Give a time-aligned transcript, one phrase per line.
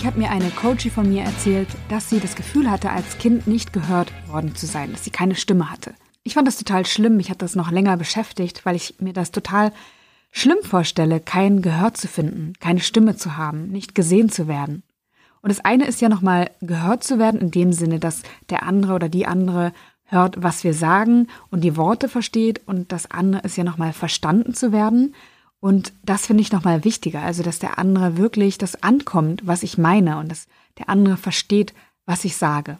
[0.00, 3.46] Neulich hat mir eine Coachie von mir erzählt, dass sie das Gefühl hatte, als Kind
[3.46, 5.92] nicht gehört worden zu sein, dass sie keine Stimme hatte.
[6.22, 9.30] Ich fand das total schlimm, mich hat das noch länger beschäftigt, weil ich mir das
[9.30, 9.72] total
[10.30, 14.84] schlimm vorstelle, kein Gehör zu finden, keine Stimme zu haben, nicht gesehen zu werden.
[15.42, 18.94] Und das eine ist ja nochmal gehört zu werden in dem Sinne, dass der andere
[18.94, 19.70] oder die andere
[20.06, 24.54] hört, was wir sagen und die Worte versteht und das andere ist ja nochmal verstanden
[24.54, 25.14] zu werden.
[25.60, 29.76] Und das finde ich nochmal wichtiger, also dass der andere wirklich das ankommt, was ich
[29.78, 31.74] meine und dass der andere versteht,
[32.06, 32.78] was ich sage.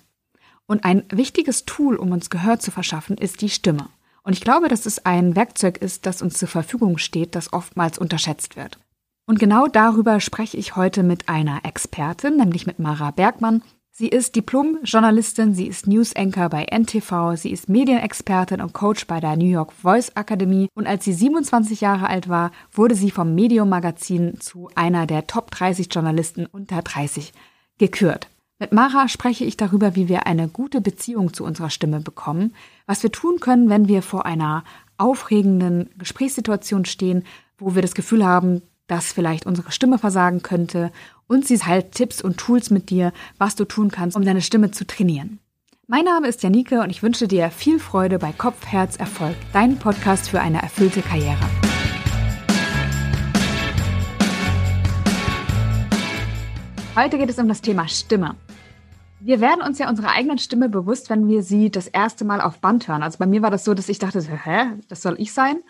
[0.67, 3.89] Und ein wichtiges Tool, um uns Gehör zu verschaffen, ist die Stimme.
[4.23, 7.99] Und ich glaube, dass es ein Werkzeug ist, das uns zur Verfügung steht, das oftmals
[7.99, 8.79] unterschätzt wird.
[9.27, 13.63] Und genau darüber spreche ich heute mit einer Expertin, nämlich mit Mara Bergmann.
[14.01, 19.37] Sie ist Diplom-Journalistin, sie ist News-Anchor bei NTV, sie ist Medienexpertin und Coach bei der
[19.37, 23.69] New York Voice Academy und als sie 27 Jahre alt war, wurde sie vom Medium
[23.69, 27.35] Magazin zu einer der Top 30 Journalisten unter 30
[27.77, 28.29] gekürt.
[28.59, 32.55] Mit Mara spreche ich darüber, wie wir eine gute Beziehung zu unserer Stimme bekommen,
[32.87, 34.65] was wir tun können, wenn wir vor einer
[34.97, 37.25] aufregenden Gesprächssituation stehen,
[37.59, 40.91] wo wir das Gefühl haben, dass vielleicht unsere Stimme versagen könnte.
[41.29, 44.73] Und sie halt Tipps und Tools mit dir, was du tun kannst, um deine Stimme
[44.73, 45.39] zu trainieren.
[45.87, 49.77] Mein Name ist Janike und ich wünsche dir viel Freude bei Kopf, Herz, Erfolg, dein
[49.77, 51.39] Podcast für eine erfüllte Karriere.
[56.97, 58.35] Heute geht es um das Thema Stimme.
[59.21, 62.59] Wir werden uns ja unserer eigenen Stimme bewusst, wenn wir sie das erste Mal auf
[62.59, 63.03] Band hören.
[63.05, 65.61] Also bei mir war das so, dass ich dachte, hä, das soll ich sein?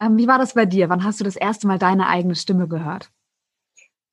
[0.00, 0.88] Ähm, wie war das bei dir?
[0.88, 3.10] Wann hast du das erste Mal deine eigene Stimme gehört?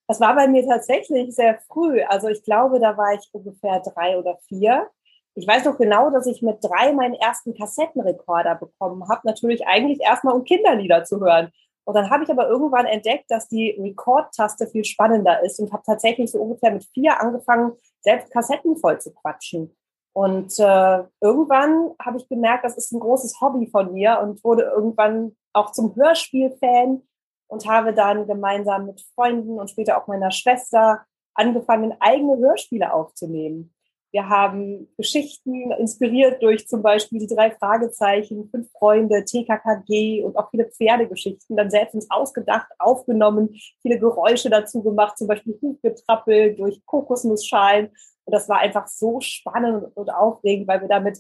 [0.08, 2.02] Das war bei mir tatsächlich sehr früh.
[2.04, 4.90] Also ich glaube, da war ich ungefähr drei oder vier.
[5.36, 9.22] Ich weiß noch genau, dass ich mit drei meinen ersten Kassettenrekorder bekommen habe.
[9.24, 11.52] Natürlich eigentlich erstmal, um Kinderlieder zu hören.
[11.86, 15.84] Und dann habe ich aber irgendwann entdeckt, dass die Record-Taste viel spannender ist und habe
[15.86, 19.76] tatsächlich so ungefähr mit vier angefangen, selbst Kassetten voll zu quatschen.
[20.14, 24.64] Und äh, irgendwann habe ich gemerkt, das ist ein großes Hobby von mir und wurde
[24.64, 27.02] irgendwann auch zum Hörspiel-Fan
[27.48, 31.04] und habe dann gemeinsam mit Freunden und später auch meiner Schwester
[31.34, 33.74] angefangen, eigene Hörspiele aufzunehmen.
[34.14, 40.52] Wir haben Geschichten inspiriert durch zum Beispiel die drei Fragezeichen, fünf Freunde, TKKG und auch
[40.52, 46.86] viele Pferdegeschichten dann selbst uns ausgedacht, aufgenommen, viele Geräusche dazu gemacht, zum Beispiel Hufgetrappel durch
[46.86, 47.90] Kokosnussschalen.
[48.26, 51.20] Und das war einfach so spannend und aufregend, weil wir damit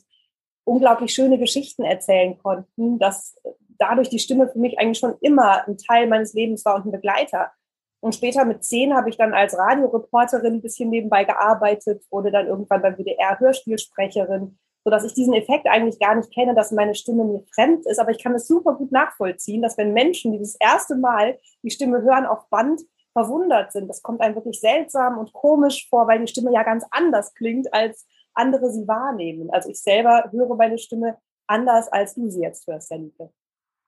[0.65, 3.35] unglaublich schöne Geschichten erzählen konnten, dass
[3.77, 6.91] dadurch die Stimme für mich eigentlich schon immer ein Teil meines Lebens war und ein
[6.91, 7.51] Begleiter.
[7.99, 12.47] Und später mit zehn habe ich dann als Radioreporterin ein bisschen nebenbei gearbeitet, wurde dann
[12.47, 17.23] irgendwann beim WDR Hörspielsprecherin, sodass ich diesen Effekt eigentlich gar nicht kenne, dass meine Stimme
[17.23, 17.99] mir fremd ist.
[17.99, 21.71] Aber ich kann es super gut nachvollziehen, dass wenn Menschen, die das erste Mal die
[21.71, 22.81] Stimme hören auf Band,
[23.13, 23.87] verwundert sind.
[23.87, 27.73] Das kommt einem wirklich seltsam und komisch vor, weil die Stimme ja ganz anders klingt,
[27.73, 29.49] als andere sie wahrnehmen.
[29.51, 33.29] Also ich selber höre meine Stimme anders, als du sie jetzt hörst, Janike.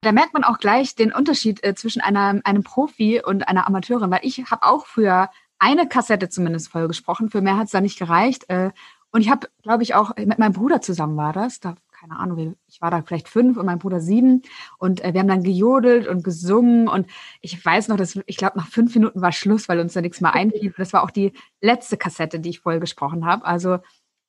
[0.02, 4.12] Da merkt man auch gleich den Unterschied äh, zwischen einer, einem Profi und einer Amateurin,
[4.12, 7.30] weil ich habe auch früher eine Kassette zumindest voll gesprochen.
[7.30, 8.48] Für mehr hat es da nicht gereicht.
[8.50, 8.70] Äh,
[9.12, 11.60] und ich habe, glaube ich, auch mit meinem Bruder zusammen war das.
[11.60, 11.76] Da,
[12.08, 14.42] keine Ahnung, ich war da vielleicht fünf und mein Bruder sieben.
[14.78, 16.88] Und äh, wir haben dann gejodelt und gesungen.
[16.88, 17.08] Und
[17.42, 20.22] ich weiß noch, dass ich glaube, nach fünf Minuten war Schluss, weil uns da nichts
[20.22, 20.74] mehr einfiel.
[20.78, 23.46] Das war auch die letzte Kassette, die ich voll gesprochen habe.
[23.46, 23.80] Also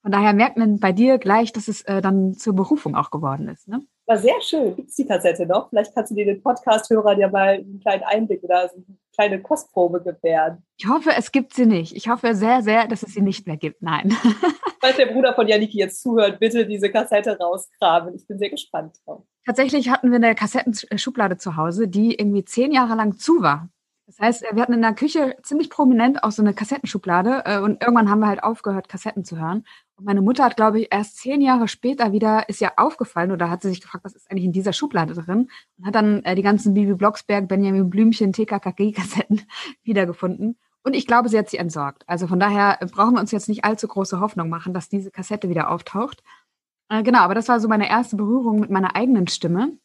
[0.07, 3.49] von daher merkt man bei dir gleich, dass es äh, dann zur Berufung auch geworden
[3.49, 3.67] ist.
[3.67, 3.83] Ne?
[4.07, 4.77] War sehr schön.
[4.77, 5.69] Gibt es die Kassette noch?
[5.69, 9.43] Vielleicht kannst du dir den Podcast-Hörern ja mal einen kleinen Einblick oder so eine kleine
[9.43, 10.63] Kostprobe gewähren.
[10.77, 11.97] Ich hoffe, es gibt sie nicht.
[11.97, 13.83] Ich hoffe sehr, sehr, dass es sie nicht mehr gibt.
[13.83, 14.17] Nein.
[14.81, 18.15] Falls der Bruder von Janiki jetzt zuhört, bitte diese Kassette rausgraben.
[18.15, 19.25] Ich bin sehr gespannt drauf.
[19.45, 23.71] Tatsächlich hatten wir eine Kassettenschublade zu Hause, die irgendwie zehn Jahre lang zu war.
[24.07, 27.83] Das heißt, wir hatten in der Küche ziemlich prominent auch so eine Kassettenschublade äh, und
[27.83, 29.65] irgendwann haben wir halt aufgehört, Kassetten zu hören.
[29.97, 33.49] Und meine Mutter hat, glaube ich, erst zehn Jahre später wieder, ist ja aufgefallen oder
[33.49, 35.49] hat sie sich gefragt, was ist eigentlich in dieser Schublade drin
[35.79, 39.43] und hat dann äh, die ganzen Bibi Blocksberg, Benjamin Blümchen, TKKG-Kassetten
[39.85, 40.59] wiedergefunden.
[40.83, 42.05] Und ich glaube, sie hat sie entsorgt.
[42.07, 45.49] Also von daher brauchen wir uns jetzt nicht allzu große Hoffnung machen, dass diese Kassette
[45.49, 46.23] wieder auftaucht.
[46.91, 49.79] Äh, genau, aber das war so meine erste Berührung mit meiner eigenen Stimme.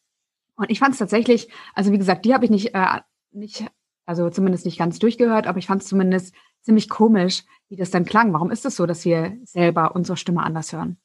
[0.55, 2.99] Und ich fand es tatsächlich, also wie gesagt, die habe ich nicht, äh,
[3.31, 3.65] nicht
[4.05, 8.05] also zumindest nicht ganz durchgehört, aber ich fand es zumindest ziemlich komisch, wie das dann
[8.05, 8.33] klang.
[8.33, 10.99] Warum ist es das so, dass wir selber unsere Stimme anders hören?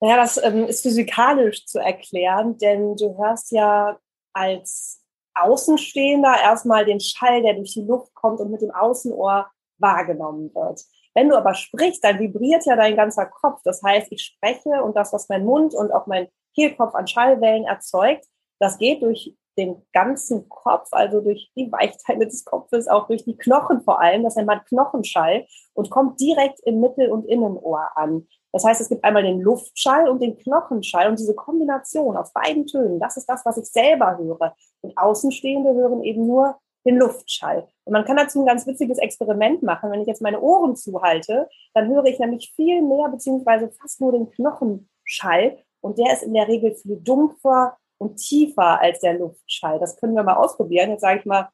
[0.00, 3.98] Naja, das ähm, ist physikalisch zu erklären, denn du hörst ja
[4.32, 5.02] als
[5.34, 10.82] Außenstehender erstmal den Schall, der durch die Luft kommt und mit dem Außenohr wahrgenommen wird.
[11.14, 13.60] Wenn du aber sprichst, dann vibriert ja dein ganzer Kopf.
[13.64, 17.64] Das heißt, ich spreche und das, was mein Mund und auch mein Kehlkopf an Schallwellen
[17.64, 18.24] erzeugt,
[18.60, 23.36] das geht durch den ganzen Kopf, also durch die Weichteile des Kopfes, auch durch die
[23.36, 24.22] Knochen vor allem.
[24.22, 28.26] Das nennt man Knochenschall und kommt direkt im Mittel- und Innenohr an.
[28.52, 32.66] Das heißt, es gibt einmal den Luftschall und den Knochenschall und diese Kombination aus beiden
[32.66, 34.54] Tönen, das ist das, was ich selber höre.
[34.80, 36.56] Und Außenstehende hören eben nur
[36.86, 37.68] den Luftschall.
[37.84, 39.90] Und man kann dazu ein ganz witziges Experiment machen.
[39.90, 44.12] Wenn ich jetzt meine Ohren zuhalte, dann höre ich nämlich viel mehr beziehungsweise fast nur
[44.12, 45.58] den Knochenschall.
[45.80, 49.78] Und der ist in der Regel viel dumpfer und tiefer als der Luftschall.
[49.78, 50.90] Das können wir mal ausprobieren.
[50.90, 51.48] Jetzt sage ich mal,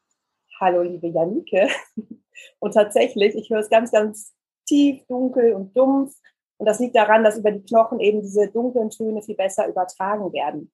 [0.61, 1.69] hallo liebe Janike.
[2.59, 4.35] Und tatsächlich, ich höre es ganz, ganz
[4.67, 6.15] tief, dunkel und dumpf.
[6.57, 10.33] Und das liegt daran, dass über die Knochen eben diese dunklen Töne viel besser übertragen
[10.33, 10.73] werden.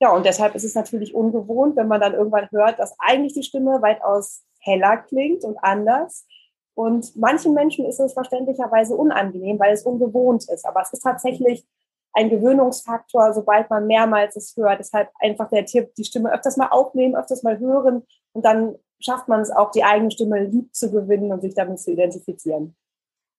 [0.00, 3.42] Ja, und deshalb ist es natürlich ungewohnt, wenn man dann irgendwann hört, dass eigentlich die
[3.42, 6.26] Stimme weitaus heller klingt und anders.
[6.74, 10.64] Und manchen Menschen ist es verständlicherweise unangenehm, weil es ungewohnt ist.
[10.64, 11.66] Aber es ist tatsächlich
[12.12, 14.80] ein Gewöhnungsfaktor, sobald man mehrmals es hört.
[14.80, 18.02] Deshalb einfach der Tipp, die Stimme öfters mal aufnehmen, öfters mal hören
[18.32, 21.80] und dann schafft man es auch, die eigene Stimme lieb zu gewinnen und sich damit
[21.80, 22.76] zu identifizieren.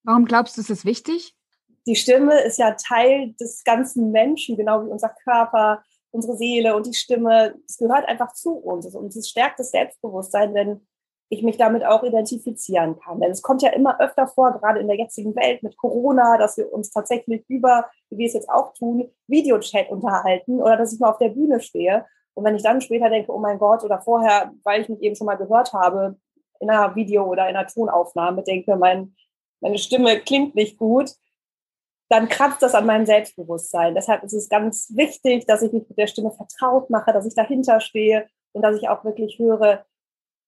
[0.03, 1.35] Warum glaubst du, ist es wichtig?
[1.85, 6.85] Die Stimme ist ja Teil des ganzen Menschen, genau wie unser Körper, unsere Seele und
[6.85, 8.85] die Stimme, es gehört einfach zu uns.
[8.93, 10.87] Und es stärkt das Selbstbewusstsein, wenn
[11.31, 13.21] ich mich damit auch identifizieren kann.
[13.21, 16.57] Denn es kommt ja immer öfter vor, gerade in der jetzigen Welt mit Corona, dass
[16.57, 20.99] wir uns tatsächlich über, wie wir es jetzt auch tun, Videochat unterhalten oder dass ich
[20.99, 22.05] mal auf der Bühne stehe.
[22.33, 25.15] Und wenn ich dann später denke, oh mein Gott, oder vorher, weil ich mich eben
[25.15, 26.17] schon mal gehört habe,
[26.59, 29.15] in einer Video- oder in einer Tonaufnahme denke, mein,
[29.61, 31.11] meine Stimme klingt nicht gut,
[32.09, 33.95] dann kratzt das an meinem Selbstbewusstsein.
[33.95, 37.35] Deshalb ist es ganz wichtig, dass ich mich mit der Stimme vertraut mache, dass ich
[37.35, 39.85] dahinter stehe und dass ich auch wirklich höre,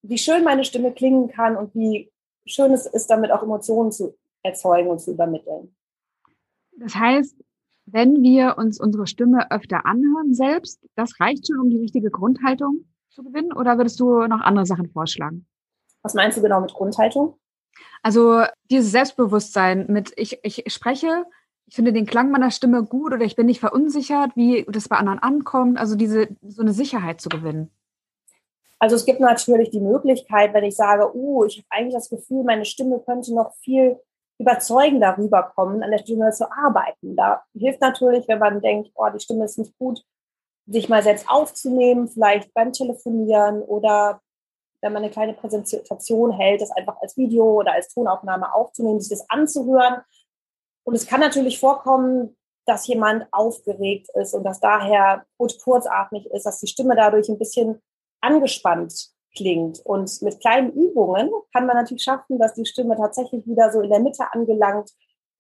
[0.03, 2.11] wie schön meine Stimme klingen kann und wie
[2.45, 5.75] schön es ist, damit auch Emotionen zu erzeugen und zu übermitteln.
[6.77, 7.35] Das heißt,
[7.85, 12.85] wenn wir uns unsere Stimme öfter anhören selbst, das reicht schon, um die richtige Grundhaltung
[13.09, 13.53] zu gewinnen?
[13.53, 15.45] Oder würdest du noch andere Sachen vorschlagen?
[16.01, 17.35] Was meinst du genau mit Grundhaltung?
[18.01, 21.25] Also dieses Selbstbewusstsein mit, ich, ich spreche
[21.65, 24.97] ich finde den Klang meiner Stimme gut oder ich bin nicht verunsichert, wie das bei
[24.97, 25.77] anderen ankommt.
[25.77, 27.71] Also diese so eine Sicherheit zu gewinnen.
[28.83, 32.43] Also es gibt natürlich die Möglichkeit, wenn ich sage, uh, ich habe eigentlich das Gefühl,
[32.43, 33.97] meine Stimme könnte noch viel
[34.37, 37.15] überzeugender rüberkommen, an der Stimme zu arbeiten.
[37.15, 40.03] Da hilft natürlich, wenn man denkt, oh, die Stimme ist nicht gut,
[40.67, 44.19] sich mal selbst aufzunehmen, vielleicht beim Telefonieren oder
[44.81, 49.17] wenn man eine kleine Präsentation hält, das einfach als Video oder als Tonaufnahme aufzunehmen, sich
[49.17, 50.01] das anzuhören
[50.83, 52.35] und es kann natürlich vorkommen,
[52.65, 57.39] dass jemand aufgeregt ist und dass daher gut kurzatmig ist, dass die Stimme dadurch ein
[57.39, 57.81] bisschen
[58.23, 59.79] angespannt klingt.
[59.85, 63.89] Und mit kleinen Übungen kann man natürlich schaffen, dass die Stimme tatsächlich wieder so in
[63.89, 64.91] der Mitte angelangt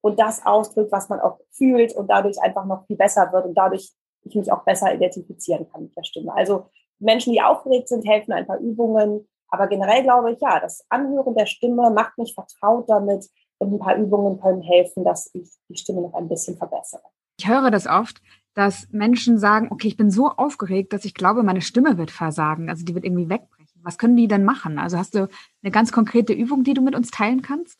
[0.01, 3.55] und das ausdrückt, was man auch fühlt und dadurch einfach noch viel besser wird und
[3.55, 3.91] dadurch
[4.25, 6.33] ich mich auch besser identifizieren kann mit der Stimme.
[6.33, 6.69] Also
[6.99, 9.27] Menschen, die aufgeregt sind, helfen ein paar Übungen.
[9.49, 13.27] Aber generell glaube ich, ja, das Anhören der Stimme macht mich vertraut damit,
[13.63, 17.03] und ein paar Übungen können helfen, dass ich die Stimme noch ein bisschen verbessere.
[17.39, 18.21] Ich höre das oft,
[18.53, 22.69] dass Menschen sagen, okay, ich bin so aufgeregt, dass ich glaube, meine Stimme wird versagen.
[22.69, 23.81] Also die wird irgendwie wegbrechen.
[23.83, 24.79] Was können die denn machen?
[24.79, 25.27] Also hast du
[25.61, 27.77] eine ganz konkrete Übung, die du mit uns teilen kannst?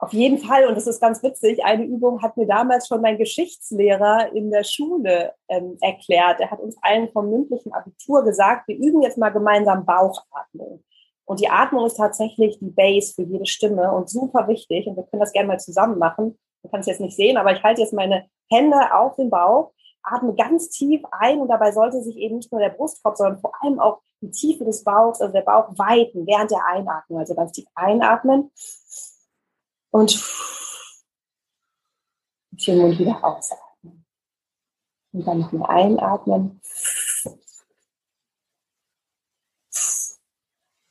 [0.00, 0.66] Auf jeden Fall.
[0.66, 1.64] Und das ist ganz witzig.
[1.64, 6.40] Eine Übung hat mir damals schon mein Geschichtslehrer in der Schule ähm, erklärt.
[6.40, 10.84] Er hat uns allen vom mündlichen Abitur gesagt, wir üben jetzt mal gemeinsam Bauchatmung.
[11.24, 14.86] Und die Atmung ist tatsächlich die Base für jede Stimme und super wichtig.
[14.86, 16.38] Und wir können das gerne mal zusammen machen.
[16.62, 19.72] Du kannst es jetzt nicht sehen, aber ich halte jetzt meine Hände auf den Bauch,
[20.02, 23.52] atme ganz tief ein und dabei sollte sich eben nicht nur der Brustkorb, sondern vor
[23.62, 27.18] allem auch die Tiefe des Bauchs, also der Bauch weiten während der Einatmung.
[27.18, 28.50] Also ganz tief einatmen
[29.90, 30.22] und
[32.66, 34.04] den Mund wieder ausatmen.
[35.12, 36.60] Und dann noch mal einatmen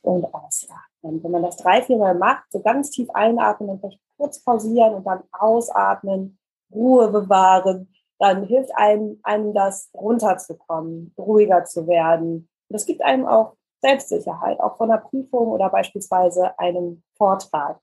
[0.02, 1.22] und ausatmen.
[1.22, 4.94] Wenn man das drei, vier Mal macht, so ganz tief einatmen und vielleicht kurz pausieren
[4.94, 6.38] und dann ausatmen,
[6.72, 12.48] Ruhe bewahren, dann hilft einem, einem das runterzukommen, ruhiger zu werden.
[12.68, 17.78] Und das gibt einem auch Selbstsicherheit, auch von einer Prüfung oder beispielsweise einem Vortrag.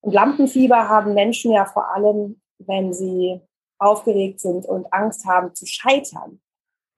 [0.00, 3.40] Und Lampenfieber haben Menschen ja vor allem, wenn sie
[3.78, 6.40] aufgeregt sind und Angst haben zu scheitern.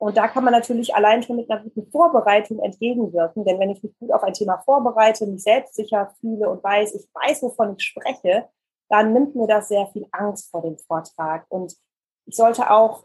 [0.01, 3.45] Und da kann man natürlich allein schon mit einer guten Vorbereitung entgegenwirken.
[3.45, 7.09] Denn wenn ich mich gut auf ein Thema vorbereite, mich selbstsicher fühle und weiß, ich
[7.13, 8.49] weiß, wovon ich spreche,
[8.89, 11.47] dann nimmt mir das sehr viel Angst vor dem Vortrag.
[11.49, 11.77] Und
[12.27, 13.05] ich sollte auch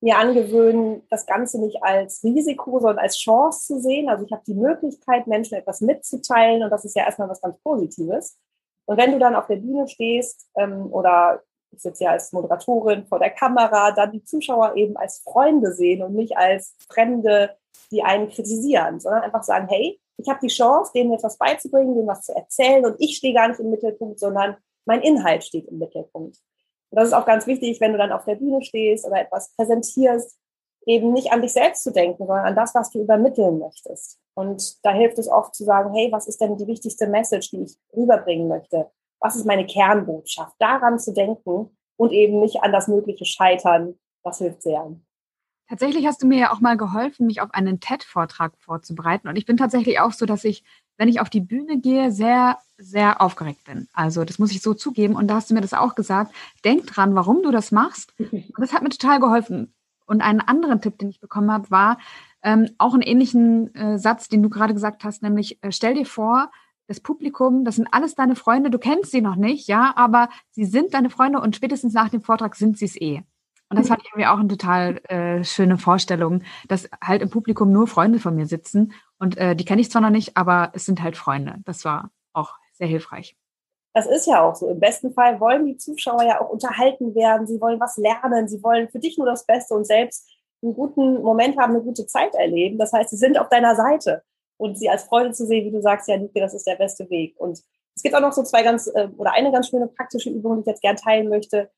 [0.00, 4.08] mir angewöhnen, das Ganze nicht als Risiko, sondern als Chance zu sehen.
[4.08, 7.58] Also ich habe die Möglichkeit, Menschen etwas mitzuteilen und das ist ja erstmal was ganz
[7.62, 8.38] Positives.
[8.84, 13.06] Und wenn du dann auf der Bühne stehst ähm, oder ich sitze ja als Moderatorin
[13.06, 17.56] vor der Kamera, dann die Zuschauer eben als Freunde sehen und nicht als fremde
[17.90, 22.06] die einen kritisieren, sondern einfach sagen, hey, ich habe die Chance, denen etwas beizubringen, denen
[22.06, 25.78] was zu erzählen und ich stehe gar nicht im Mittelpunkt, sondern mein Inhalt steht im
[25.78, 26.38] Mittelpunkt.
[26.90, 29.52] Und das ist auch ganz wichtig, wenn du dann auf der Bühne stehst oder etwas
[29.56, 30.38] präsentierst,
[30.86, 34.18] eben nicht an dich selbst zu denken, sondern an das, was du übermitteln möchtest.
[34.34, 37.62] Und da hilft es oft zu sagen, hey, was ist denn die wichtigste Message, die
[37.62, 38.90] ich rüberbringen möchte?
[39.18, 40.54] Was ist meine Kernbotschaft?
[40.58, 43.98] Daran zu denken und eben nicht an das mögliche Scheitern.
[44.22, 44.94] Das hilft sehr.
[45.68, 49.26] Tatsächlich hast du mir ja auch mal geholfen, mich auf einen TED-Vortrag vorzubereiten.
[49.26, 50.62] Und ich bin tatsächlich auch so, dass ich,
[50.96, 53.88] wenn ich auf die Bühne gehe, sehr, sehr aufgeregt bin.
[53.92, 55.14] Also das muss ich so zugeben.
[55.16, 56.34] Und da hast du mir das auch gesagt.
[56.64, 58.14] Denk dran, warum du das machst.
[58.18, 59.74] Und das hat mir total geholfen.
[60.06, 61.98] Und einen anderen Tipp, den ich bekommen habe, war
[62.42, 66.06] ähm, auch einen ähnlichen äh, Satz, den du gerade gesagt hast, nämlich äh, stell dir
[66.06, 66.50] vor,
[66.86, 70.64] das Publikum, das sind alles deine Freunde, du kennst sie noch nicht, ja, aber sie
[70.64, 73.22] sind deine Freunde und spätestens nach dem Vortrag sind sie es eh.
[73.68, 77.72] Und das fand ich irgendwie auch eine total äh, schöne Vorstellung, dass halt im Publikum
[77.72, 80.84] nur Freunde von mir sitzen und äh, die kenne ich zwar noch nicht, aber es
[80.84, 81.56] sind halt Freunde.
[81.64, 83.36] Das war auch sehr hilfreich.
[83.94, 84.68] Das ist ja auch so.
[84.68, 87.46] Im besten Fall wollen die Zuschauer ja auch unterhalten werden.
[87.46, 88.46] Sie wollen was lernen.
[88.46, 90.28] Sie wollen für dich nur das Beste und selbst
[90.62, 92.78] einen guten Moment haben, eine gute Zeit erleben.
[92.78, 94.22] Das heißt, sie sind auf deiner Seite.
[94.58, 97.08] Und sie als Freunde zu sehen, wie du sagst, ja, Nike, das ist der beste
[97.08, 97.34] Weg.
[97.38, 97.62] Und
[97.94, 100.60] es gibt auch noch so zwei ganz, äh, oder eine ganz schöne praktische Übung, die
[100.60, 101.70] ich jetzt gern teilen möchte,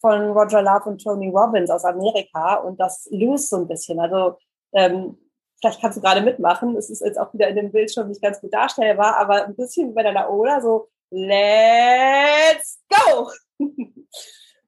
[0.00, 2.56] von Roger Love und Tony Robbins aus Amerika.
[2.56, 3.98] Und das löst so ein bisschen.
[3.98, 4.36] Also,
[4.72, 5.18] ähm,
[5.60, 6.76] vielleicht kannst du gerade mitmachen.
[6.76, 9.56] Es ist jetzt auch wieder in dem Bild schon nicht ganz gut darstellbar, aber ein
[9.56, 13.30] bisschen wie bei der Laola, so let's go!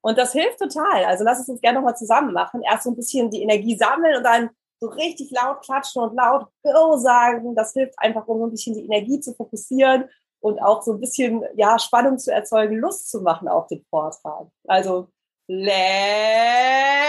[0.01, 1.05] Und das hilft total.
[1.05, 2.63] Also lass es uns gerne nochmal zusammen machen.
[2.63, 6.47] Erst so ein bisschen die Energie sammeln und dann so richtig laut klatschen und laut
[6.63, 7.55] Go sagen.
[7.55, 10.09] Das hilft einfach, um so ein bisschen die Energie zu fokussieren
[10.41, 14.47] und auch so ein bisschen ja, Spannung zu erzeugen, Lust zu machen auf den Vortrag.
[14.67, 15.09] Also
[15.49, 17.09] let's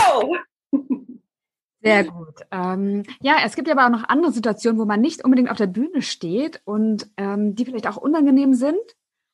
[0.00, 0.36] go!
[1.82, 2.40] Sehr gut.
[2.50, 5.58] Ähm, ja, es gibt ja aber auch noch andere Situationen, wo man nicht unbedingt auf
[5.58, 8.78] der Bühne steht und ähm, die vielleicht auch unangenehm sind.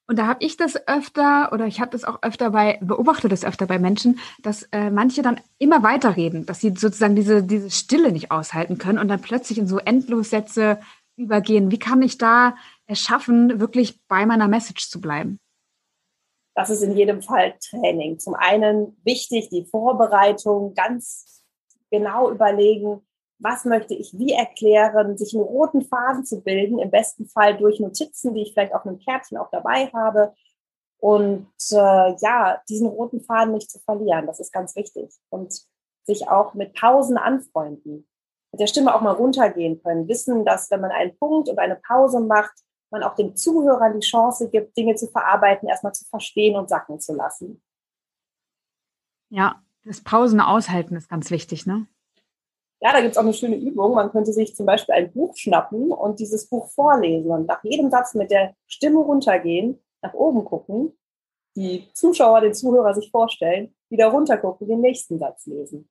[0.08, 3.44] Und da habe ich das öfter oder ich habe das auch öfter bei, beobachte das
[3.44, 8.10] öfter bei Menschen, dass äh, manche dann immer weiterreden, dass sie sozusagen diese, diese Stille
[8.10, 10.80] nicht aushalten können und dann plötzlich in so Endlossätze
[11.16, 11.70] übergehen.
[11.70, 12.56] Wie kann ich da
[12.86, 15.38] es schaffen, wirklich bei meiner Message zu bleiben?
[16.54, 18.18] Das ist in jedem Fall Training.
[18.18, 21.42] Zum einen wichtig, die Vorbereitung, ganz
[21.90, 23.06] genau überlegen,
[23.38, 27.80] was möchte ich wie erklären, sich einen roten Faden zu bilden, im besten Fall durch
[27.80, 30.34] Notizen, die ich vielleicht auf einem Kärtchen auch dabei habe.
[30.98, 35.10] Und äh, ja, diesen roten Faden nicht zu verlieren, das ist ganz wichtig.
[35.30, 35.62] Und
[36.04, 38.06] sich auch mit Pausen anfreunden,
[38.52, 41.76] mit der Stimme auch mal runtergehen können, wissen, dass wenn man einen Punkt und eine
[41.76, 42.52] Pause macht,
[42.90, 47.00] man auch dem Zuhörer die Chance gibt, Dinge zu verarbeiten, erstmal zu verstehen und sacken
[47.00, 47.62] zu lassen.
[49.28, 51.86] Ja, das Pausen aushalten ist ganz wichtig, ne?
[52.82, 53.94] Ja, da gibt es auch eine schöne Übung.
[53.94, 57.90] Man könnte sich zum Beispiel ein Buch schnappen und dieses Buch vorlesen und nach jedem
[57.90, 60.96] Satz mit der Stimme runtergehen, nach oben gucken,
[61.56, 65.90] die Zuschauer, den Zuhörer sich vorstellen, wieder runtergucken, den nächsten Satz lesen.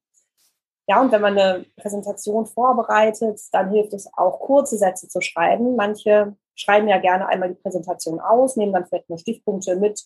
[0.88, 5.76] Ja, und wenn man eine Präsentation vorbereitet, dann hilft es auch, kurze Sätze zu schreiben.
[5.76, 10.04] Manche schreiben ja gerne einmal die Präsentation aus, nehmen dann vielleicht nur Stichpunkte mit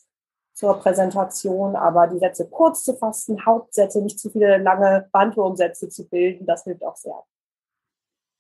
[0.54, 6.08] zur Präsentation, aber die Sätze kurz zu fassen, Hauptsätze, nicht zu viele lange Bandwurmsätze zu
[6.08, 7.24] bilden, das hilft auch sehr.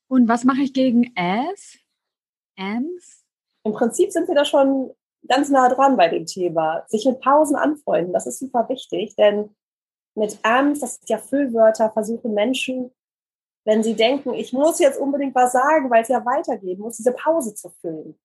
[0.09, 1.79] Und was mache ich gegen as?
[2.55, 3.23] Ams?
[3.63, 4.93] Im Prinzip sind wir da schon
[5.27, 6.83] ganz nah dran bei dem Thema.
[6.87, 9.55] Sich mit Pausen anfreunden, das ist super wichtig, denn
[10.15, 12.91] mit Ams, das sind ja Füllwörter, versuchen Menschen,
[13.65, 17.13] wenn sie denken, ich muss jetzt unbedingt was sagen, weil es ja weitergeht, muss diese
[17.13, 18.19] Pause zu füllen.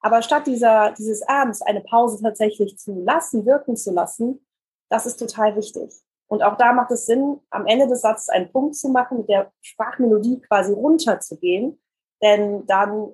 [0.00, 4.46] Aber statt dieser, dieses Abends eine Pause tatsächlich zu lassen, wirken zu lassen,
[4.88, 5.92] das ist total wichtig.
[6.28, 9.28] Und auch da macht es Sinn, am Ende des Satzes einen Punkt zu machen, mit
[9.28, 11.80] der Sprachmelodie quasi runterzugehen.
[12.22, 13.12] Denn dann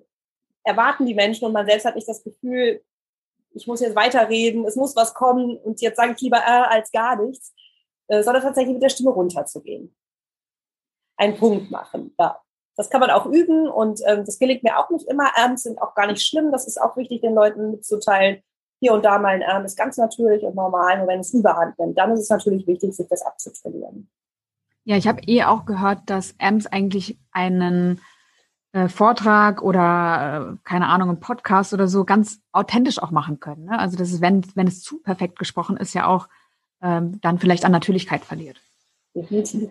[0.65, 2.83] erwarten die Menschen und man selbst hat nicht das Gefühl,
[3.53, 6.91] ich muss jetzt weiterreden, es muss was kommen und jetzt sage ich lieber äh, als
[6.91, 7.55] gar nichts,
[8.09, 9.95] äh, sondern tatsächlich mit der Stimme runterzugehen.
[11.17, 12.39] Einen Punkt machen, ja.
[12.77, 15.31] Das kann man auch üben und ähm, das gelingt mir auch nicht immer.
[15.37, 16.51] Erben sind auch gar nicht schlimm.
[16.51, 18.43] Das ist auch wichtig, den Leuten mitzuteilen.
[18.81, 20.99] Hier und da mal ein Erben ist ganz natürlich und normal.
[20.99, 24.11] Nur wenn es überhand nimmt, dann ist es natürlich wichtig, sich das abzutrainieren.
[24.83, 28.01] Ja, ich habe eh auch gehört, dass Amps eigentlich einen
[28.73, 33.67] äh, Vortrag oder äh, keine Ahnung, einen Podcast oder so ganz authentisch auch machen können.
[33.67, 33.79] Ne?
[33.79, 36.29] Also das ist, wenn, wenn es zu perfekt gesprochen ist, ja auch
[36.83, 38.61] ähm, dann vielleicht an Natürlichkeit verliert.
[39.15, 39.71] Definitiv.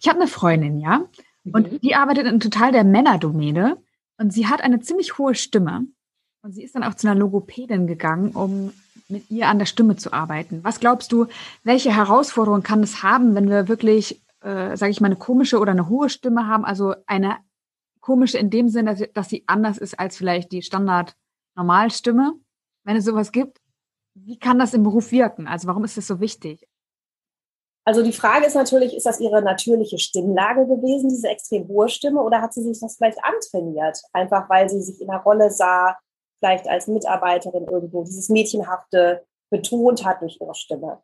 [0.00, 1.04] Ich habe eine Freundin, ja,
[1.44, 1.80] und mhm.
[1.80, 3.76] die arbeitet in total der Männerdomäne
[4.18, 5.86] und sie hat eine ziemlich hohe Stimme.
[6.42, 8.72] Und sie ist dann auch zu einer Logopädin gegangen, um
[9.08, 10.60] mit ihr an der Stimme zu arbeiten.
[10.62, 11.26] Was glaubst du,
[11.62, 15.72] welche Herausforderungen kann es haben, wenn wir wirklich äh, sage ich mal, eine komische oder
[15.72, 17.38] eine hohe Stimme haben, also eine
[18.00, 22.34] komische in dem Sinne, dass, dass sie anders ist als vielleicht die Standard-Normalstimme,
[22.84, 23.60] wenn es sowas gibt.
[24.14, 25.48] Wie kann das im Beruf wirken?
[25.48, 26.68] Also warum ist das so wichtig?
[27.86, 32.22] Also die Frage ist natürlich, ist das ihre natürliche Stimmlage gewesen, diese extrem hohe Stimme,
[32.22, 34.00] oder hat sie sich das vielleicht antrainiert?
[34.12, 35.98] Einfach weil sie sich in der Rolle sah,
[36.38, 41.02] vielleicht als Mitarbeiterin irgendwo, dieses Mädchenhafte betont hat durch ihre Stimme.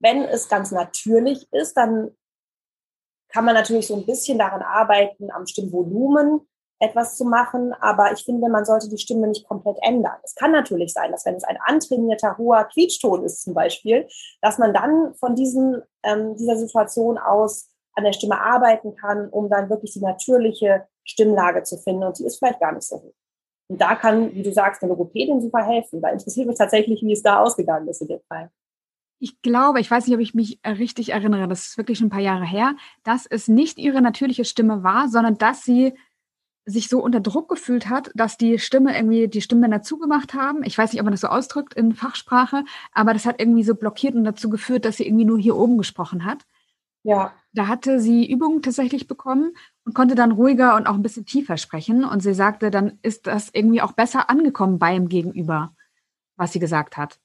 [0.00, 2.16] Wenn es ganz natürlich ist, dann
[3.28, 6.46] kann man natürlich so ein bisschen daran arbeiten, am Stimmvolumen
[6.78, 10.16] etwas zu machen, aber ich finde, man sollte die Stimme nicht komplett ändern.
[10.22, 14.06] Es kann natürlich sein, dass wenn es ein antrainierter hoher Quietschton ist zum Beispiel,
[14.42, 19.48] dass man dann von diesen, ähm, dieser Situation aus an der Stimme arbeiten kann, um
[19.48, 23.14] dann wirklich die natürliche Stimmlage zu finden und die ist vielleicht gar nicht so hoch.
[23.68, 26.00] Und da kann, wie du sagst, eine Logopädin super helfen.
[26.00, 28.50] Da interessiert mich tatsächlich, wie es da ausgegangen ist in dem Fall.
[29.18, 32.10] Ich glaube, ich weiß nicht, ob ich mich richtig erinnere, das ist wirklich schon ein
[32.10, 35.94] paar Jahre her, dass es nicht ihre natürliche Stimme war, sondern dass sie
[36.66, 40.64] sich so unter Druck gefühlt hat, dass die Stimme irgendwie die Stimmbänder zugemacht haben.
[40.64, 43.76] Ich weiß nicht, ob man das so ausdrückt in Fachsprache, aber das hat irgendwie so
[43.76, 46.44] blockiert und dazu geführt, dass sie irgendwie nur hier oben gesprochen hat.
[47.04, 47.32] Ja.
[47.52, 51.56] Da hatte sie Übungen tatsächlich bekommen und konnte dann ruhiger und auch ein bisschen tiefer
[51.56, 52.04] sprechen.
[52.04, 55.72] Und sie sagte, dann ist das irgendwie auch besser angekommen beim Gegenüber,
[56.36, 57.20] was sie gesagt hat.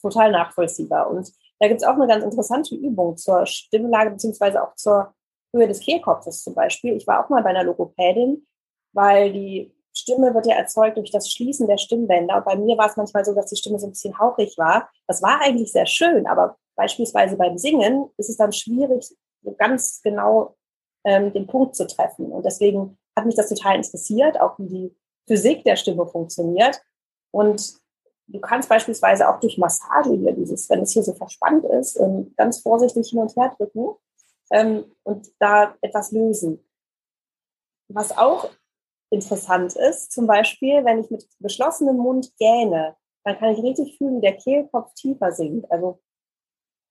[0.00, 1.10] Total nachvollziehbar.
[1.10, 5.12] Und da gibt es auch eine ganz interessante Übung zur Stimmlage beziehungsweise auch zur
[5.52, 6.94] Höhe des Kehlkopfes zum Beispiel.
[6.94, 8.46] Ich war auch mal bei einer Logopädin,
[8.96, 12.40] weil die Stimme wird ja erzeugt durch das Schließen der Stimmbänder.
[12.40, 14.90] Bei mir war es manchmal so, dass die Stimme so ein bisschen hauchig war.
[15.06, 20.00] Das war eigentlich sehr schön, aber beispielsweise beim Singen ist es dann schwierig, so ganz
[20.02, 20.56] genau
[21.04, 22.26] ähm, den Punkt zu treffen.
[22.26, 26.80] Und deswegen hat mich das total interessiert, auch wie die Physik der Stimme funktioniert.
[27.30, 27.74] Und
[28.26, 32.34] du kannst beispielsweise auch durch Massage hier dieses, wenn es hier so verspannt ist, ähm,
[32.36, 33.94] ganz vorsichtig hin und her drücken
[34.50, 36.62] ähm, und da etwas lösen.
[37.88, 38.50] Was auch
[39.10, 40.12] interessant ist.
[40.12, 44.36] Zum Beispiel, wenn ich mit geschlossenem Mund gähne, dann kann ich richtig fühlen, wie der
[44.36, 45.70] Kehlkopf tiefer sinkt.
[45.70, 46.00] Also,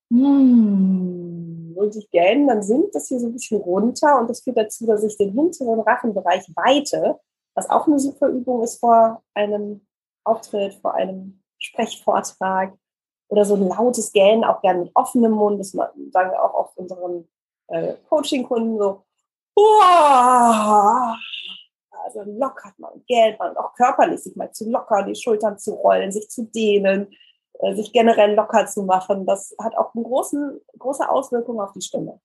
[0.10, 4.58] mm, und ich gähne, dann sinkt das hier so ein bisschen runter und das führt
[4.58, 7.20] dazu, dass ich den hinteren Rachenbereich weite,
[7.54, 9.86] was auch eine super Übung ist vor einem
[10.24, 12.74] Auftritt, vor einem Sprechvortrag
[13.30, 15.60] oder so ein lautes Gähnen, auch gerne mit offenem Mund.
[15.60, 17.28] Das sagen wir auch oft unseren
[17.68, 19.04] äh, Coaching-Kunden so.
[19.58, 21.18] Uah!
[22.06, 26.12] Also lockert man, gähnt man, auch körperlich sich mal zu lockern, die Schultern zu rollen,
[26.12, 27.08] sich zu dehnen,
[27.60, 29.26] äh, sich generell locker zu machen.
[29.26, 32.20] Das hat auch eine großen, große Auswirkung auf die Stimme.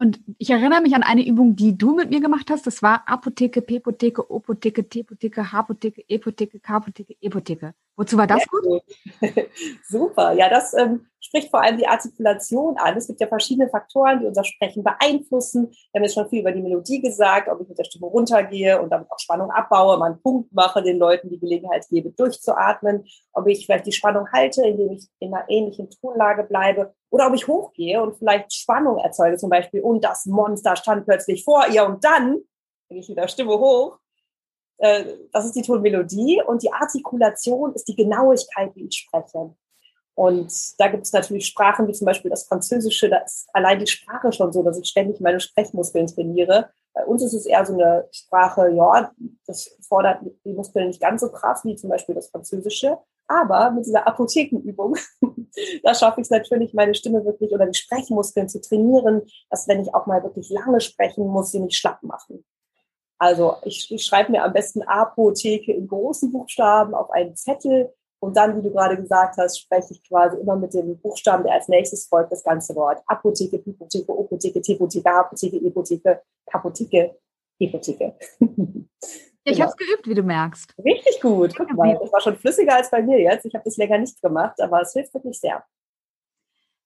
[0.00, 2.66] Und ich erinnere mich an eine Übung, die du mit mir gemacht hast.
[2.68, 7.74] Das war Apotheke, P-Potheke, O-Potheke, T-Potheke, H-Potheke, E-Potheke, K-Potheke, E-Potheke.
[7.96, 8.82] Wozu war das gut?
[9.88, 10.34] Super.
[10.34, 12.96] Ja, das ähm, spricht vor allem die Artikulation an.
[12.96, 15.70] Es gibt ja verschiedene Faktoren, die unser Sprechen beeinflussen.
[15.70, 18.80] Wir haben jetzt schon viel über die Melodie gesagt, ob ich mit der Stimme runtergehe
[18.80, 23.04] und damit auch Spannung abbaue, mal einen Punkt mache, den Leuten die Gelegenheit gebe, durchzuatmen,
[23.32, 27.34] ob ich vielleicht die Spannung halte, indem ich in einer ähnlichen Tonlage bleibe oder ob
[27.34, 31.86] ich hochgehe und vielleicht Spannung erzeuge, zum Beispiel, und das Monster stand plötzlich vor ihr
[31.86, 32.38] und dann
[32.88, 33.98] gehe ich wieder Stimme hoch
[34.78, 39.54] äh, das ist die Tonmelodie und die Artikulation ist die Genauigkeit, wie ich spreche.
[40.18, 43.86] Und da gibt es natürlich Sprachen wie zum Beispiel das Französische, da ist allein die
[43.86, 46.70] Sprache schon so, dass ich ständig meine Sprechmuskeln trainiere.
[46.92, 49.12] Bei uns ist es eher so eine Sprache, ja,
[49.46, 52.98] das fordert die Muskeln nicht ganz so krass wie zum Beispiel das Französische.
[53.28, 54.96] Aber mit dieser Apothekenübung,
[55.84, 59.82] da schaffe ich es natürlich, meine Stimme wirklich oder die Sprechmuskeln zu trainieren, dass wenn
[59.82, 62.44] ich auch mal wirklich lange sprechen muss, sie nicht schlapp machen.
[63.18, 68.36] Also ich, ich schreibe mir am besten Apotheke in großen Buchstaben auf einen Zettel und
[68.36, 71.68] dann, wie du gerade gesagt hast, spreche ich quasi immer mit dem Buchstaben, der als
[71.68, 73.02] nächstes folgt, das ganze Wort.
[73.06, 77.16] Apotheke, Pipotheke, Opotheke, Tepotheke, Apotheke, Epotheke, Kapotheke,
[77.58, 78.14] Epotheke.
[79.44, 79.70] Ich genau.
[79.70, 80.74] habe es geübt, wie du merkst.
[80.84, 81.56] Richtig gut.
[81.56, 83.46] Guck mal, das war schon flüssiger als bei mir jetzt.
[83.46, 85.64] Ich habe das länger nicht gemacht, aber es hilft wirklich sehr.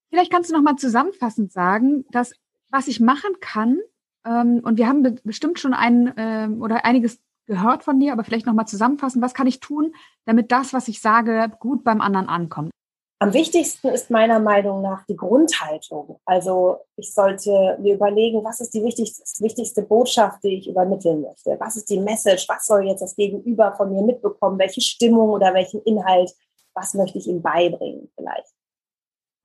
[0.09, 2.31] Vielleicht kannst du noch mal zusammenfassend sagen, dass
[2.69, 3.81] was ich machen kann,
[4.25, 8.23] ähm, und wir haben be bestimmt schon ein ähm, oder einiges gehört von dir, aber
[8.23, 9.93] vielleicht nochmal zusammenfassen, was kann ich tun,
[10.25, 12.71] damit das, was ich sage, gut beim anderen ankommt?
[13.19, 16.19] Am wichtigsten ist meiner Meinung nach die Grundhaltung.
[16.25, 21.55] Also ich sollte mir überlegen, was ist die wichtigste, wichtigste Botschaft, die ich übermitteln möchte?
[21.57, 22.49] Was ist die Message?
[22.49, 24.59] Was soll jetzt das Gegenüber von mir mitbekommen?
[24.59, 26.33] Welche Stimmung oder welchen Inhalt?
[26.73, 28.51] Was möchte ich ihm beibringen vielleicht?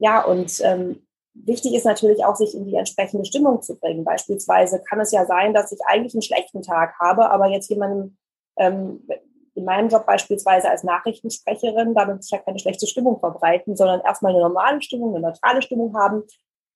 [0.00, 4.04] Ja, und ähm, Wichtig ist natürlich auch, sich in die entsprechende Stimmung zu bringen.
[4.04, 8.16] Beispielsweise kann es ja sein, dass ich eigentlich einen schlechten Tag habe, aber jetzt jemandem
[8.56, 9.06] ähm,
[9.54, 14.32] in meinem Job beispielsweise als Nachrichtensprecherin, damit ich ja keine schlechte Stimmung verbreiten, sondern erstmal
[14.32, 16.22] eine normale Stimmung, eine neutrale Stimmung haben.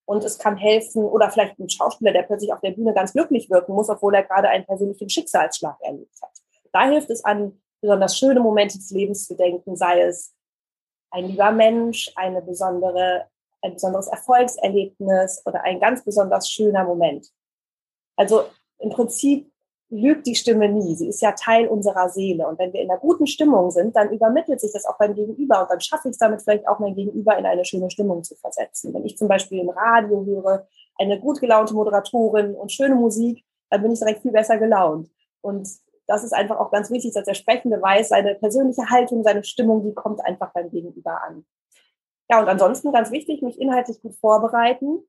[0.05, 3.49] Und es kann helfen, oder vielleicht ein Schauspieler, der plötzlich auf der Bühne ganz glücklich
[3.49, 6.31] wirken muss, obwohl er gerade einen persönlichen Schicksalsschlag erlebt hat.
[6.73, 10.33] Da hilft es an besonders schöne Momente des Lebens zu denken, sei es
[11.11, 13.27] ein lieber Mensch, eine besondere,
[13.63, 17.27] ein besonderes Erfolgserlebnis oder ein ganz besonders schöner Moment.
[18.15, 18.43] Also
[18.79, 19.49] im Prinzip
[19.89, 20.95] lügt die Stimme nie.
[20.95, 22.47] Sie ist ja Teil unserer Seele.
[22.47, 25.61] Und wenn wir in einer guten Stimmung sind, dann übermittelt sich das auch beim Gegenüber.
[25.61, 28.35] Und dann schaffe ich es damit vielleicht auch mein Gegenüber in eine schöne Stimmung zu
[28.35, 28.93] versetzen.
[28.93, 33.81] Wenn ich zum Beispiel im Radio höre, eine gut gelaunte Moderatorin und schöne Musik, dann
[33.81, 35.09] bin ich direkt viel besser gelaunt.
[35.41, 35.67] Und
[36.07, 39.83] das ist einfach auch ganz wichtig, dass der Sprechende weiß, seine persönliche Haltung, seine Stimmung,
[39.83, 41.45] die kommt einfach beim Gegenüber an.
[42.29, 45.03] Ja, und ansonsten ganz wichtig, mich inhaltlich gut vorbereiten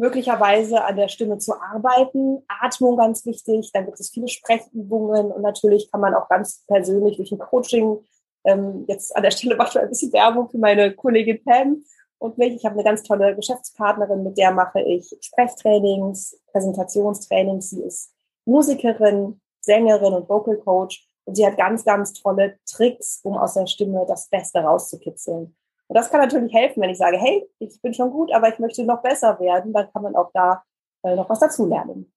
[0.00, 2.42] möglicherweise an der Stimme zu arbeiten.
[2.48, 3.70] Atmung ganz wichtig.
[3.72, 7.98] Dann gibt es viele Sprechübungen und natürlich kann man auch ganz persönlich durch ein Coaching,
[8.44, 11.84] ähm, jetzt an der Stelle mache ich ein bisschen Werbung für meine Kollegin Pam
[12.18, 12.54] und mich.
[12.54, 17.70] Ich habe eine ganz tolle Geschäftspartnerin, mit der mache ich Sprechtrainings, Präsentationstrainings.
[17.70, 18.12] Sie ist
[18.46, 23.66] Musikerin, Sängerin und Vocal Coach und sie hat ganz, ganz tolle Tricks, um aus der
[23.66, 25.54] Stimme das Beste rauszukitzeln.
[25.90, 28.60] Und das kann natürlich helfen, wenn ich sage, hey, ich bin schon gut, aber ich
[28.60, 30.62] möchte noch besser werden, dann kann man auch da
[31.02, 32.12] äh, noch was dazulernen.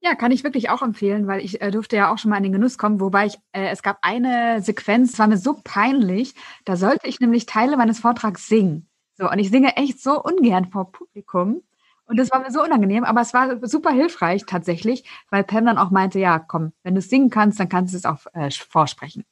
[0.00, 2.42] Ja, kann ich wirklich auch empfehlen, weil ich äh, durfte ja auch schon mal in
[2.42, 6.34] den Genuss kommen, wobei ich, äh, es gab eine Sequenz, es war mir so peinlich,
[6.64, 8.88] da sollte ich nämlich Teile meines Vortrags singen.
[9.14, 11.62] So, und ich singe echt so ungern vor Publikum.
[12.06, 15.78] Und das war mir so unangenehm, aber es war super hilfreich tatsächlich, weil Pam dann
[15.78, 18.50] auch meinte, ja, komm, wenn du es singen kannst, dann kannst du es auch äh,
[18.50, 19.24] vorsprechen.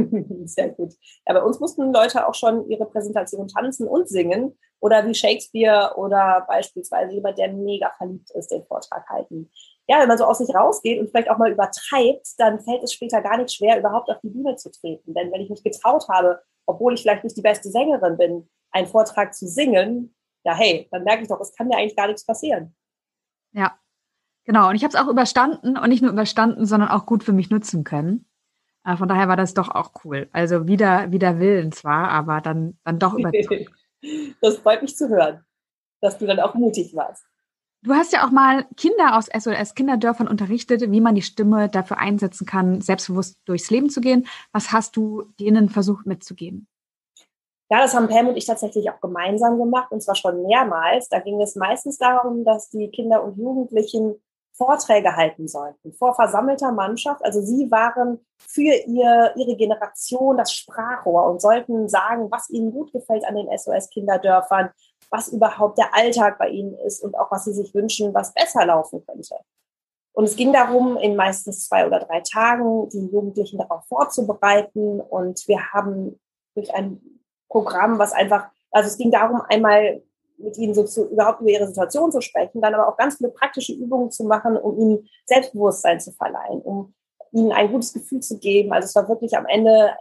[0.46, 0.94] Sehr gut.
[1.26, 5.94] Ja, bei uns mussten Leute auch schon ihre Präsentation tanzen und singen oder wie Shakespeare
[5.96, 9.50] oder beispielsweise jemand, der mega verliebt ist, den Vortrag halten.
[9.86, 12.92] Ja, wenn man so aus sich rausgeht und vielleicht auch mal übertreibt, dann fällt es
[12.92, 15.14] später gar nicht schwer, überhaupt auf die Bühne zu treten.
[15.14, 18.86] Denn wenn ich mich getraut habe, obwohl ich vielleicht nicht die beste Sängerin bin, einen
[18.86, 22.24] Vortrag zu singen, ja, hey, dann merke ich doch, es kann mir eigentlich gar nichts
[22.24, 22.74] passieren.
[23.52, 23.76] Ja,
[24.44, 24.68] genau.
[24.68, 27.50] Und ich habe es auch überstanden und nicht nur überstanden, sondern auch gut für mich
[27.50, 28.29] nutzen können.
[28.84, 30.28] Äh, von daher war das doch auch cool.
[30.32, 33.70] Also wieder, wieder Willen zwar, aber dann, dann doch überzeugt.
[34.40, 35.44] das freut mich zu hören,
[36.00, 37.24] dass du dann auch mutig warst.
[37.82, 41.96] Du hast ja auch mal Kinder aus SOS Kinderdörfern unterrichtet, wie man die Stimme dafür
[41.96, 44.26] einsetzen kann, selbstbewusst durchs Leben zu gehen.
[44.52, 46.68] Was hast du denen versucht mitzugeben?
[47.70, 51.08] Ja, das haben Pam und ich tatsächlich auch gemeinsam gemacht und zwar schon mehrmals.
[51.08, 54.16] Da ging es meistens darum, dass die Kinder und Jugendlichen
[54.60, 57.24] Vorträge halten sollten vor versammelter Mannschaft.
[57.24, 62.92] Also sie waren für ihr, ihre Generation das Sprachrohr und sollten sagen, was ihnen gut
[62.92, 64.68] gefällt an den SOS-Kinderdörfern,
[65.08, 68.66] was überhaupt der Alltag bei ihnen ist und auch was sie sich wünschen, was besser
[68.66, 69.36] laufen könnte.
[70.12, 75.00] Und es ging darum, in meistens zwei oder drei Tagen die Jugendlichen darauf vorzubereiten.
[75.00, 76.20] Und wir haben
[76.54, 77.00] durch ein
[77.48, 80.02] Programm, was einfach, also es ging darum, einmal
[80.42, 83.30] mit ihnen so zu, überhaupt über ihre Situation zu sprechen, dann aber auch ganz viele
[83.30, 86.94] praktische Übungen zu machen, um ihnen Selbstbewusstsein zu verleihen, um
[87.32, 88.72] ihnen ein gutes Gefühl zu geben.
[88.72, 89.92] Also es war wirklich am Ende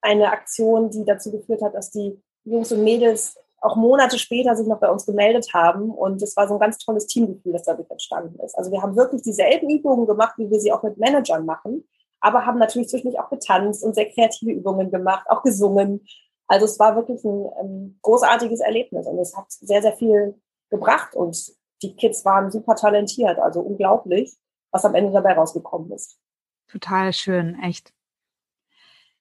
[0.00, 4.66] eine Aktion, die dazu geführt hat, dass die Jungs und Mädels auch Monate später sich
[4.66, 5.90] noch bei uns gemeldet haben.
[5.90, 8.56] Und es war so ein ganz tolles Teamgefühl, das dadurch entstanden ist.
[8.56, 11.88] Also wir haben wirklich dieselben Übungen gemacht, wie wir sie auch mit Managern machen,
[12.20, 16.06] aber haben natürlich zwischendurch auch getanzt und sehr kreative Übungen gemacht, auch gesungen.
[16.46, 21.14] Also es war wirklich ein ähm, großartiges Erlebnis und es hat sehr, sehr viel gebracht
[21.14, 24.34] und die Kids waren super talentiert, also unglaublich,
[24.70, 26.18] was am Ende dabei rausgekommen ist.
[26.68, 27.92] Total schön, echt.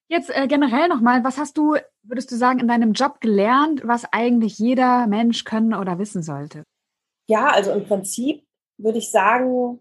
[0.08, 4.06] Jetzt äh, generell nochmal, was hast du, würdest du sagen, in deinem Job gelernt, was
[4.12, 6.64] eigentlich jeder Mensch können oder wissen sollte?
[7.28, 8.46] Ja, also im Prinzip
[8.78, 9.80] würde ich sagen,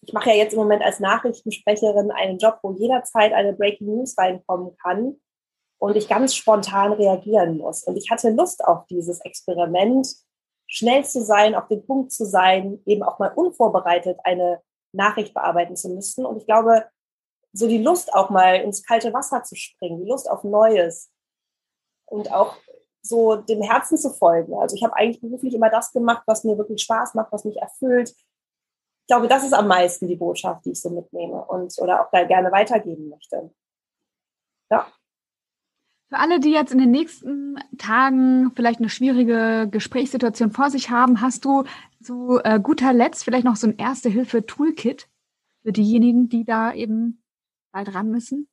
[0.00, 4.16] ich mache ja jetzt im Moment als Nachrichtensprecherin einen Job, wo jederzeit eine Breaking News
[4.18, 5.16] reinkommen kann
[5.82, 7.82] und ich ganz spontan reagieren muss.
[7.82, 10.06] Und ich hatte Lust auf dieses Experiment,
[10.68, 15.74] schnell zu sein, auf den Punkt zu sein, eben auch mal unvorbereitet eine Nachricht bearbeiten
[15.74, 16.24] zu müssen.
[16.24, 16.86] Und ich glaube,
[17.52, 21.10] so die Lust auch mal ins kalte Wasser zu springen, die Lust auf Neues
[22.06, 22.54] und auch
[23.02, 24.54] so dem Herzen zu folgen.
[24.54, 27.56] Also ich habe eigentlich beruflich immer das gemacht, was mir wirklich Spaß macht, was mich
[27.56, 28.10] erfüllt.
[28.10, 32.10] Ich glaube, das ist am meisten die Botschaft, die ich so mitnehme und oder auch
[32.12, 33.50] da gerne weitergeben möchte.
[34.70, 34.86] Ja.
[36.12, 41.22] Für alle, die jetzt in den nächsten Tagen vielleicht eine schwierige Gesprächssituation vor sich haben,
[41.22, 41.64] hast du
[42.02, 45.08] zu äh, guter Letzt vielleicht noch so ein Erste-Hilfe-Toolkit
[45.62, 47.22] für diejenigen, die da eben
[47.72, 48.46] bald ran müssen?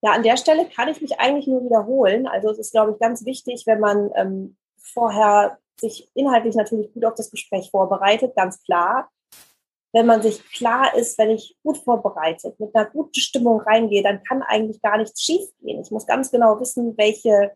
[0.00, 2.26] Ja, an der Stelle kann ich mich eigentlich nur wiederholen.
[2.26, 7.04] Also es ist, glaube ich, ganz wichtig, wenn man ähm, vorher sich inhaltlich natürlich gut
[7.04, 9.10] auf das Gespräch vorbereitet, ganz klar
[9.96, 14.22] wenn man sich klar ist, wenn ich gut vorbereitet, mit einer guten Stimmung reingehe, dann
[14.24, 15.80] kann eigentlich gar nichts schief gehen.
[15.80, 17.52] Ich muss ganz genau wissen, welche,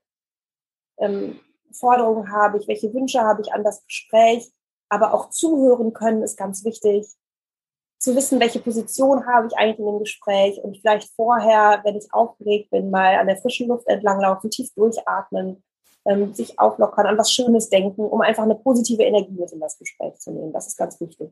[0.97, 1.39] ähm,
[1.71, 4.51] Forderungen habe ich, welche Wünsche habe ich an das Gespräch,
[4.89, 7.07] aber auch zuhören können ist ganz wichtig.
[7.99, 12.09] Zu wissen, welche Position habe ich eigentlich in dem Gespräch und vielleicht vorher, wenn ich
[12.11, 15.63] aufgeregt bin, mal an der frischen Luft entlanglaufen, tief durchatmen,
[16.07, 19.79] ähm, sich auflockern, an was Schönes denken, um einfach eine positive Energie mit in das
[19.79, 20.55] Gespräch zu nehmen.
[20.55, 21.31] Das ist ganz wichtig.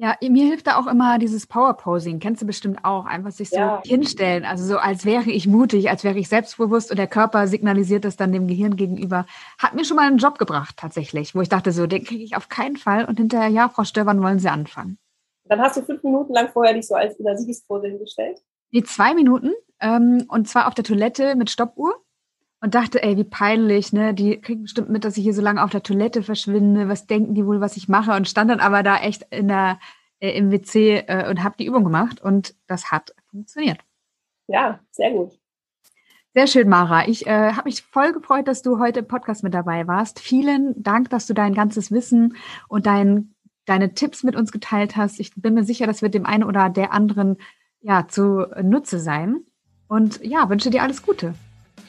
[0.00, 2.20] Ja, mir hilft da auch immer dieses Power-Posing.
[2.20, 3.04] Kennst du bestimmt auch.
[3.04, 3.82] Einfach sich so ja.
[3.84, 4.44] hinstellen.
[4.44, 8.16] Also so, als wäre ich mutig, als wäre ich selbstbewusst und der Körper signalisiert das
[8.16, 9.26] dann dem Gehirn gegenüber.
[9.58, 12.36] Hat mir schon mal einen Job gebracht, tatsächlich, wo ich dachte, so, den kriege ich
[12.36, 13.06] auf keinen Fall.
[13.06, 14.98] Und hinterher, ja, Frau Stör, wann wollen Sie anfangen?
[15.46, 18.40] Dann hast du fünf Minuten lang vorher dich so als in der Siegespose hingestellt?
[18.70, 19.52] Nee, zwei Minuten.
[19.80, 21.96] Ähm, und zwar auf der Toilette mit Stoppuhr
[22.60, 24.14] und dachte, ey, wie peinlich, ne?
[24.14, 26.88] Die kriegen bestimmt mit, dass ich hier so lange auf der Toilette verschwinde.
[26.88, 28.12] Was denken die wohl, was ich mache?
[28.12, 29.78] Und stand dann aber da echt in der,
[30.18, 33.78] äh, im WC äh, und habe die Übung gemacht und das hat funktioniert.
[34.48, 35.38] Ja, sehr gut.
[36.34, 37.08] Sehr schön, Mara.
[37.08, 40.20] Ich äh, habe mich voll gefreut, dass du heute im Podcast mit dabei warst.
[40.20, 42.36] Vielen Dank, dass du dein ganzes Wissen
[42.68, 43.34] und dein,
[43.66, 45.20] deine Tipps mit uns geteilt hast.
[45.20, 47.38] Ich bin mir sicher, das wird dem einen oder der anderen
[47.80, 49.44] ja zu Nutze sein.
[49.88, 51.34] Und ja, wünsche dir alles Gute.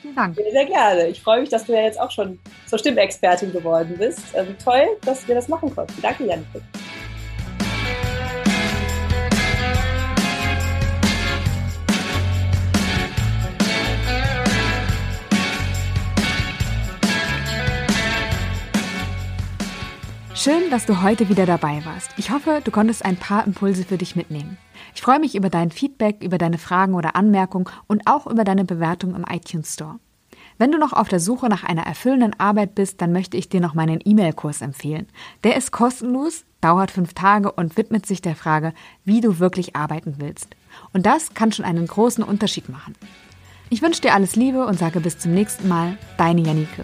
[0.02, 0.36] Vielen Dank.
[0.36, 1.08] Sehr, sehr gerne.
[1.08, 4.22] Ich freue mich, dass du ja jetzt auch schon zur Stimmexpertin geworden bist.
[4.34, 6.02] Ähm, toll, dass wir das machen konnten.
[6.02, 6.46] Danke, Janik.
[20.42, 22.12] Schön, dass du heute wieder dabei warst.
[22.16, 24.58] Ich hoffe, du konntest ein paar Impulse für dich mitnehmen.
[25.00, 28.66] Ich freue mich über dein Feedback, über deine Fragen oder Anmerkungen und auch über deine
[28.66, 29.98] Bewertung im iTunes Store.
[30.58, 33.62] Wenn du noch auf der Suche nach einer erfüllenden Arbeit bist, dann möchte ich dir
[33.62, 35.08] noch meinen E-Mail-Kurs empfehlen.
[35.46, 38.74] Der ist kostenlos, dauert fünf Tage und widmet sich der Frage,
[39.06, 40.50] wie du wirklich arbeiten willst.
[40.92, 42.94] Und das kann schon einen großen Unterschied machen.
[43.70, 46.84] Ich wünsche dir alles Liebe und sage bis zum nächsten Mal, deine Janike.